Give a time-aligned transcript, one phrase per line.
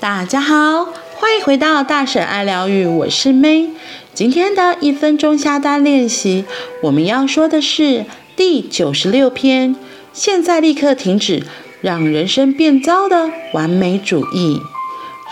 [0.00, 3.68] 大家好，欢迎回到大婶爱疗愈，我是 May。
[4.14, 6.46] 今天的一分钟下单练习，
[6.84, 9.76] 我们要说的是第九十六篇：
[10.14, 11.42] 现在立刻停止
[11.82, 14.62] 让人生变糟的完美主义。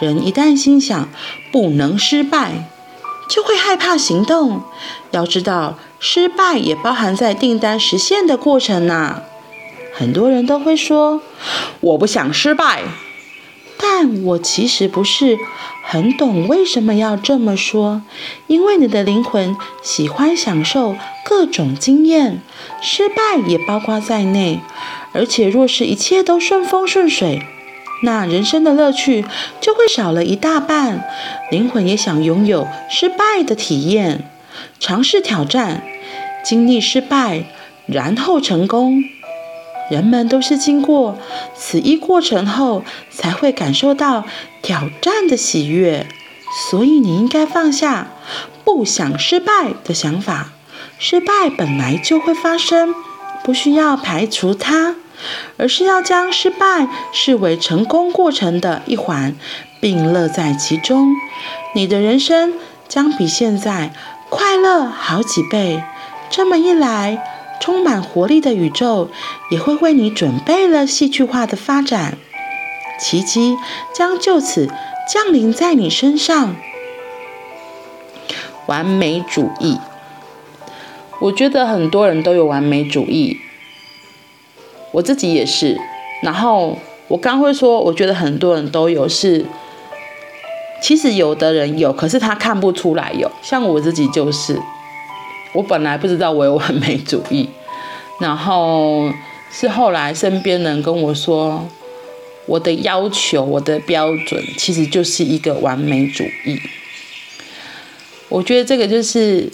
[0.02, 1.08] 人一旦心想
[1.50, 2.68] 不能失败，
[3.30, 4.60] 就会害怕行动。
[5.12, 9.22] 要知道，失败也包含在订单实现的过程呐。
[9.94, 11.22] 很多人都会说
[11.80, 12.82] ：“我不想失败。”
[13.80, 15.38] 但我其实不是
[15.84, 18.02] 很懂为什么要这么说，
[18.46, 22.40] 因为你的灵魂喜欢享受各种经验，
[22.82, 24.60] 失败也包括在内。
[25.12, 27.42] 而且，若是一切都顺风顺水，
[28.02, 29.24] 那人生的乐趣
[29.60, 31.08] 就会少了一大半。
[31.50, 34.30] 灵魂也想拥有失败的体验，
[34.78, 35.82] 尝试挑战，
[36.44, 37.44] 经历失败，
[37.86, 39.02] 然后成功。
[39.90, 41.18] 人们都是经过
[41.56, 44.24] 此一过程后，才会感受到
[44.62, 46.06] 挑战的喜悦。
[46.70, 48.08] 所以你应该放下
[48.64, 50.52] 不想失败的想法。
[50.98, 52.94] 失败本来就会发生，
[53.44, 54.96] 不需要排除它，
[55.56, 59.34] 而是要将失败视为成功过程的一环，
[59.80, 61.14] 并乐在其中。
[61.74, 62.54] 你的人生
[62.88, 63.92] 将比现在
[64.28, 65.82] 快乐好几倍。
[66.30, 69.10] 这么一来，充满活力的宇宙
[69.50, 72.16] 也会为你准备了戏剧化的发展，
[73.00, 73.56] 奇迹
[73.94, 74.68] 将就此
[75.12, 76.56] 降临在你身上。
[78.66, 79.78] 完美主义，
[81.20, 83.38] 我觉得很多人都有完美主义，
[84.92, 85.80] 我自己也是。
[86.22, 86.78] 然后
[87.08, 89.46] 我刚会说，我觉得很多人都有，是
[90.82, 94.60] 其实有的人有，可是他看不出来有，像我自己就是。
[95.52, 97.48] 我本来不知道我有完美主义，
[98.20, 99.10] 然后
[99.50, 101.68] 是后来身边人跟我说，
[102.46, 106.60] 我的要求、我的标准其实就是一个完美主义。
[108.28, 109.50] 我觉得这个就是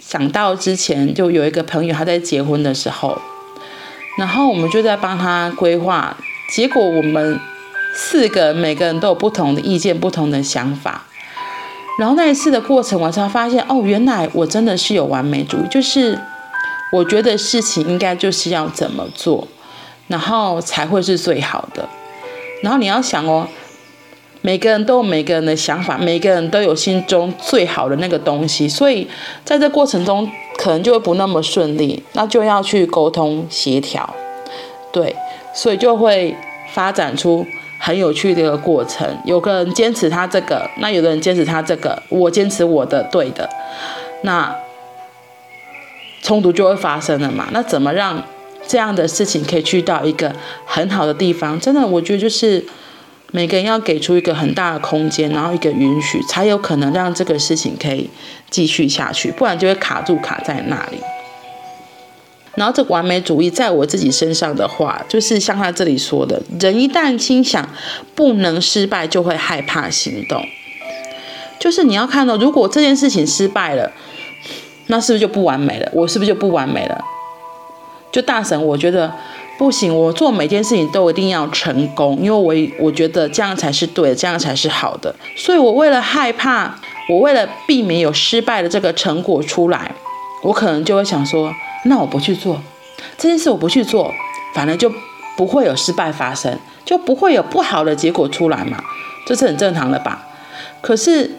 [0.00, 3.20] 想到之前就有一个朋友他在结婚的时候，
[4.18, 6.16] 然后我们就在帮他规划，
[6.50, 7.38] 结果我们
[7.94, 11.06] 四个人每个人都有不同的意见、不同的想法。
[11.98, 16.18] 然后那一次的过程，我才发现，哦，原来我真的是有完美主义，就是
[16.90, 19.46] 我觉得事情应该就是要怎么做，
[20.08, 21.86] 然后才会是最好的。
[22.62, 23.46] 然后你要想哦，
[24.40, 29.06] 每个人都有每个人的想法，每个人都有心中最好的那个东西，所以
[29.44, 30.26] 在这过程中
[30.56, 34.14] 可能就会不那么顺利，那就要去沟通协调，
[34.90, 35.14] 对，
[35.54, 36.34] 所以就会
[36.72, 37.46] 发展出。
[37.84, 43.50] 很有趣的一个过程，有个人坚持他这个，那有的人坚持他这个，我坚持我的对的，
[44.22, 44.54] 那
[46.22, 47.48] 冲突就会发生了嘛。
[47.50, 48.22] 那怎么让
[48.68, 50.32] 这样的事情可以去到一个
[50.64, 51.58] 很好的地方？
[51.58, 52.64] 真的，我觉得就是
[53.32, 58.08] 每个人要给出一个很大的空间，然后一个允许，才有可能让这个事情可以
[58.48, 60.98] 继续下去，不然就会卡住卡在那里。
[62.54, 67.66] 然后这完美主义在我自己身上的话，就是像他这里说的，人一旦心想
[68.14, 70.44] 不能失败，就会害怕行动。
[71.58, 73.90] 就是你要看到，如果这件事情失败了，
[74.88, 75.90] 那是不是就不完美了？
[75.94, 77.02] 我是不是就不完美了？
[78.10, 79.10] 就大神，我觉得
[79.56, 85.14] 不行，我做每件事情都一定要成功，因为我我觉得这样才是对的，这样才是好的。
[85.36, 89.94] 所以我为了害怕，我为了避免有失败的这个成果出来，
[90.42, 91.50] 我可能就会想说。
[91.84, 92.60] 那我不去做
[93.18, 94.12] 这件事，我不去做，
[94.54, 94.92] 反而就
[95.36, 98.82] 不会有失败发生，就不会有不好的结果出来嘛，
[99.26, 100.28] 这是很正常的吧？
[100.80, 101.30] 可是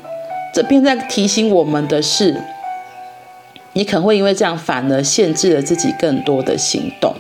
[0.53, 2.41] 这边在提醒我们的是，
[3.73, 7.15] 你可能会因为这样反而限制了自己更多的行动，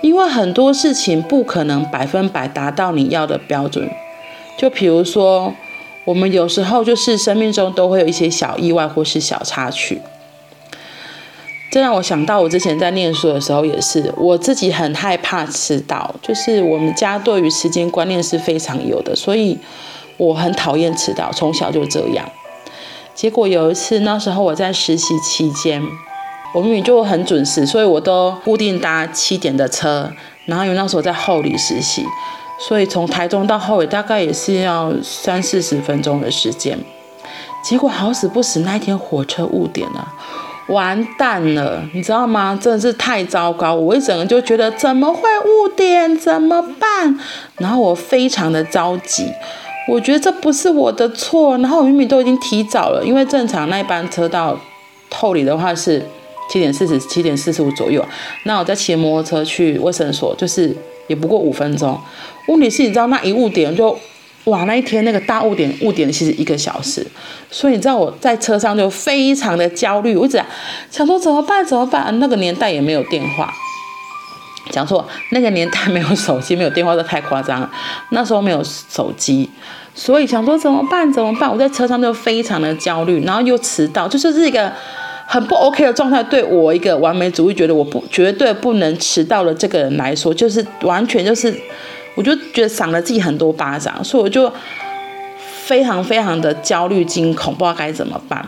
[0.00, 3.90] 因为很多事情不可能百分百达到你要的标准，
[4.56, 5.54] 就比如说
[6.04, 10.00] 我们有时候就是生命中都会有一些小意外或是小插曲。
[11.70, 19.58] 这让我想到，我之前在念书的时候也是，我自己很害怕迟到，就是我们家对于时间观念是非常有的，所以
[20.16, 22.26] 我很讨厌迟到，从小就这样。
[23.14, 25.82] 结果有一次，那时候我在实习期间，
[26.54, 30.10] 我明明就很准时，所以我都固定搭七点的车，
[30.46, 32.06] 然后因为那时候在后里实习，
[32.58, 36.78] 所以从台中到后里大概也是要三四十分钟的时间。
[37.62, 40.14] 结果好死不死，那一天火车误点了。
[40.68, 42.58] 完蛋了，你知道吗？
[42.60, 47.18] 真的是太糟糕，我一整个就觉得怎么会误点，怎么办？
[47.56, 49.26] 然后我非常的着急，
[49.88, 54.58] 我觉得这不是我的错，然后我明明都已经提早了，因为正常那班车到
[55.10, 56.04] 后里的话是
[56.50, 58.04] 七点四十七点四十五左右，
[58.44, 60.76] 那我再骑摩托车去卫生所，就是
[61.06, 61.98] 也不过五分钟。
[62.46, 63.98] 问题是，你知道那一误点就，
[64.48, 67.06] 哇，那一天那个大误点误点其实一个小时，
[67.50, 70.42] 所以你知道我在车上就非常的焦虑，我一直
[70.90, 72.18] 想说怎么办怎么办？
[72.18, 73.52] 那个年代也没有电话，
[74.70, 77.70] 讲错，那个年代没有手机，没有电话，都太夸张了。
[78.10, 79.50] 那时候没有手机，
[79.94, 81.50] 所以想说怎么办怎么办？
[81.50, 84.72] 我在车上就非常的焦虑，然后又迟到，就是是一个。
[85.30, 91.54] 很不 OK 的状态，对我一个完美主义，觉得我不绝对不能迟到的这个人来说，就是完全就是，
[92.18, 94.52] 我就觉得赏了自己很多巴掌，所以我就
[95.62, 98.44] 非常非常的焦虑惊恐，不知道该怎么办。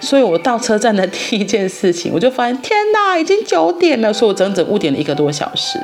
[0.00, 5.78] 所以我到车站的第一件事情，我就发现天哪，已经九点了，所以我整整误点了一个多小时。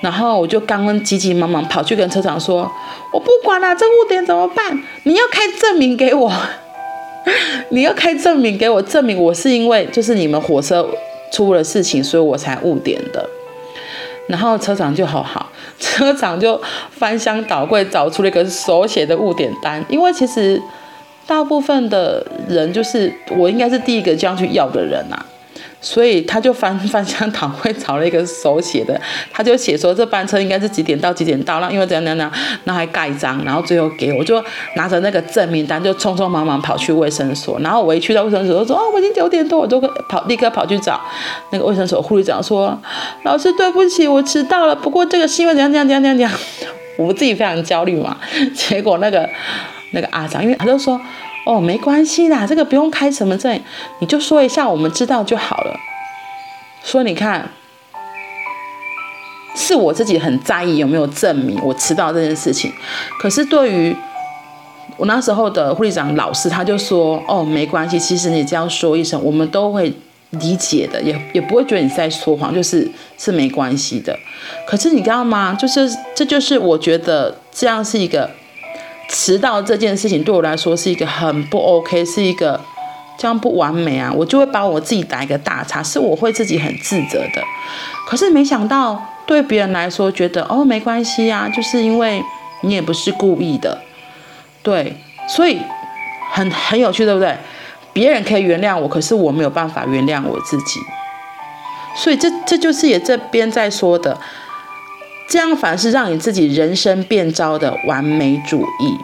[0.00, 2.70] 然后我就刚刚急急忙忙跑去跟车长说，
[3.12, 4.80] 我不管了，这误点怎么办？
[5.02, 6.32] 你要开证明给我。
[7.70, 10.88] 你要开证明给我，证明我是因为就是你们火车
[11.32, 13.28] 出了事情，所以我才误点的。
[14.28, 15.50] 然后车长就好好，
[15.84, 16.58] 车长就
[16.90, 20.60] 翻箱倒柜找出了一个手写的误点单，因为其实
[21.26, 25.26] 大部分的人就是我应该是第一个这样去要的人啊。
[25.84, 28.98] 所以他就翻翻箱倒柜找了一个手写的，
[29.30, 32.32] 他就写说这班车应该是几点到几点到，然后因为怎样怎样，
[32.64, 34.42] 然后还盖章，然后最后给我就
[34.76, 39.78] 拿着那个证明单就匆匆忙忙跑去卫生所，然后我一去到卫生所就说哦，我已经九点多，我就
[40.08, 40.98] 跑立刻跑去找
[41.50, 42.80] 那个卫生所护理长说，
[43.24, 46.32] 老师对不起，我迟到了，不过这个是因为怎样怎样怎样怎样，
[46.96, 48.16] 我自己非常焦虑嘛，
[48.54, 49.28] 结果那个
[49.92, 50.98] 那个阿长，因为他就说。
[51.46, 53.60] 哦，没关系啦，这个不用开什么证，
[53.98, 55.76] 你就说一下，我们知道就好了。
[56.82, 57.50] 说你看，
[59.54, 62.72] 是我自己很在意有没有证明我迟到这件事情。
[63.20, 63.94] 可是对于
[64.96, 69.92] 我那时候的护理长老师，他就说：“哦，没关系，其实你只要说一声，我们都会
[70.30, 74.18] 理解的，也也不会觉得你在说谎，就是是没关系的。”
[74.66, 75.54] 可是你知道吗？
[75.60, 78.30] 就是这就是我觉得这样是一个。
[79.08, 82.60] 迟到这件事情对我来说是一个很不 OK，是一个
[83.18, 87.42] 这样不完美啊，我就会把我自己打一个大叉，是我会自己很自责的。
[88.06, 92.22] 可是没想到对别人来说觉得哦没关系啊，就是因为
[92.62, 93.78] 你也不是故意的，
[94.62, 94.96] 对，
[95.28, 95.60] 所以
[96.32, 97.36] 很很有趣，对不对？
[97.92, 100.80] 别人可以原谅我，可是我没有办法原谅我自己，
[101.94, 104.18] 所以这这就是也这边在说的。
[105.28, 108.94] 这样反而是让你自己人生变糟的完美主义，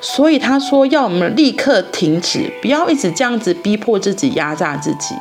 [0.00, 5.14] 所以他说要我们立刻停止，不要一直这样子逼迫自己、压榨自己。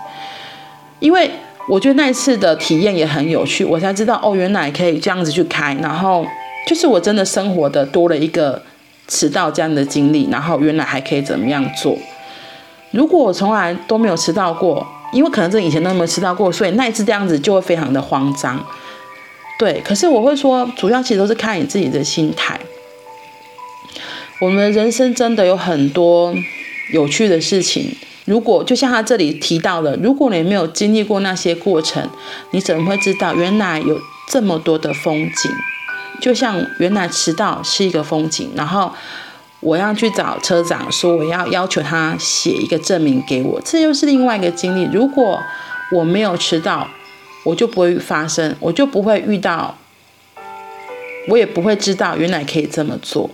[0.99, 1.29] 因为
[1.67, 6.25] 我觉得那一次的体验也很有趣，我才知道哦，原来可以这样子去开，然后
[6.67, 8.61] 就是我真的生活的多了一个
[9.07, 11.97] 迟到这样的经历，然后原来还可以怎么样做。
[12.91, 18.63] 如果我从来都没有迟到过，因为可能这以前都没有迟到过，所以那一次这样子就会非常的慌张。
[19.57, 22.59] 对，可是我会说，主要其实都是看你自己的心态。
[24.41, 26.35] 我们人生真的有很多
[26.91, 32.09] 有趣的事情，如果就像他这里提到的，如果你没有经历过那些过程，
[32.51, 33.97] 你怎么会知道原来有
[34.29, 35.51] 这么多的风景？
[36.21, 38.91] 就像原来迟到是一个风景，然后
[39.61, 44.89] 我要去找车长说我要要求他写一个证明给我，这又是另外一个经历。
[44.93, 45.41] 如果
[45.93, 46.89] 我没有迟到，
[47.45, 49.77] 我就不会发生，我就不会遇到，
[51.29, 53.29] 我也不会知道原来可以这么做。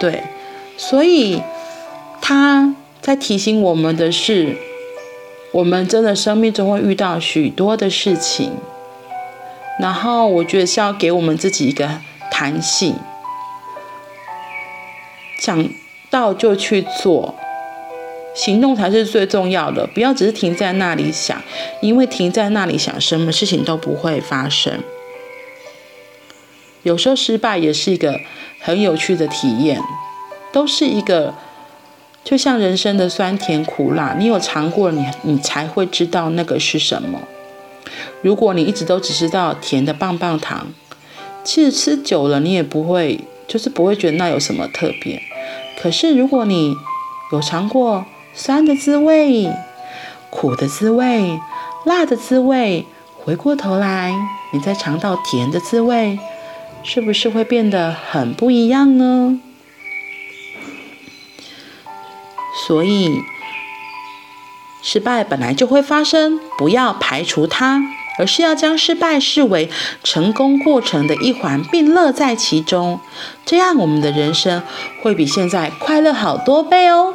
[0.00, 0.24] 对，
[0.76, 1.40] 所以
[2.20, 4.56] 他在提醒我们的是，
[5.52, 8.50] 我们真的生命中会遇到许多的事情，
[9.78, 12.00] 然后我觉得是要给我们自己一个
[12.32, 12.96] 弹性，
[15.38, 15.68] 想
[16.10, 17.36] 到就去做。
[18.34, 21.40] 行动才是最重要的，不要只是停在那里想，
[21.80, 24.80] 因为停在那里想，什么事情都不会发生。
[26.82, 28.20] 有时候失败也是一个
[28.60, 29.80] 很有趣的体验，
[30.52, 31.34] 都是一个，
[32.22, 37.20] 就像人生的酸甜苦辣，你有尝过，你你才会知道那个是什么。
[38.20, 40.66] 如果你一直都只知道甜的棒棒糖，
[41.44, 45.22] 其实吃久了你也不会，就是不会觉得那有什么特别。
[45.80, 46.74] 可是如果你
[47.32, 48.04] 有尝过，
[48.36, 49.48] 酸的滋味，
[50.28, 51.40] 苦的滋味，
[51.84, 52.84] 辣的滋味，
[53.16, 54.12] 回过头来，
[54.52, 56.18] 你再尝到甜的滋味，
[56.82, 59.38] 是不是会变得很不一样呢？
[62.66, 63.20] 所以，
[64.82, 67.80] 失败本来就会发生，不要排除它，
[68.18, 69.70] 而是要将失败视为
[70.02, 72.98] 成功过程的一环，并乐在其中。
[73.46, 74.62] 这样，我们的人生
[75.02, 77.14] 会比现在快乐好多倍哦。